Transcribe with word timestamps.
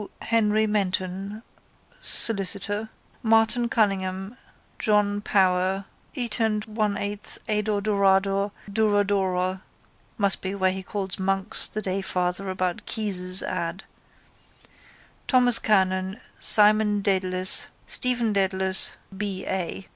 Henry 0.23 0.65
Menton, 0.65 1.43
solr, 2.01 2.89
Martin 3.21 3.69
Cunningham, 3.69 4.35
John 4.79 5.21
Power, 5.21 5.85
eatondph 6.15 6.65
1/8 6.65 7.37
ador 7.47 7.81
dorador 7.81 8.51
douradora_ 8.67 9.61
(must 10.17 10.41
be 10.41 10.55
where 10.55 10.71
he 10.71 10.81
called 10.81 11.19
Monks 11.19 11.67
the 11.67 11.83
dayfather 11.83 12.49
about 12.49 12.87
Keyes's 12.87 13.43
ad) 13.43 13.83
_Thomas 15.27 15.61
Kernan, 15.61 16.19
Simon 16.39 17.01
Dedalus, 17.03 17.67
Stephen 17.85 18.33
Dedalus 18.33 18.93
B. 19.15 19.45
A. 19.45 19.87